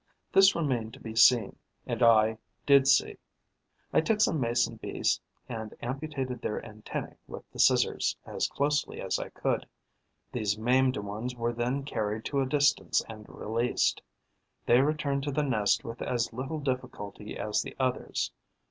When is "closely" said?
8.47-8.99